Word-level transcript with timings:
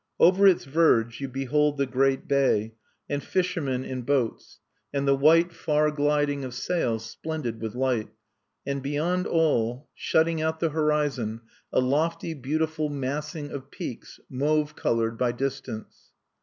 Over 0.19 0.47
its 0.47 0.65
verge 0.65 1.21
you 1.21 1.27
behold 1.27 1.77
the 1.77 1.85
great 1.85 2.27
bay, 2.27 2.73
and 3.07 3.21
fishermen 3.21 3.83
in 3.85 4.01
boats, 4.01 4.59
and 4.91 5.07
the 5.07 5.15
white 5.15 5.53
far 5.53 5.91
gliding 5.91 6.43
of 6.43 6.55
sails 6.55 7.05
splendid 7.07 7.61
with 7.61 7.75
light, 7.75 8.09
and 8.65 8.81
beyond 8.81 9.27
all, 9.27 9.89
shutting 9.93 10.41
out 10.41 10.59
the 10.59 10.69
horizon, 10.69 11.41
a 11.71 11.79
lofty 11.81 12.33
beautiful 12.33 12.89
massing 12.89 13.51
of 13.51 13.69
peaks 13.69 14.19
mauve 14.27 14.75
colored 14.75 15.19
by 15.19 15.31
distance. 15.33 16.09